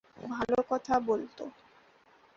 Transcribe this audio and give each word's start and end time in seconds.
ভালো 0.29 0.57
কথা 0.69 0.95
বলত। 1.01 1.37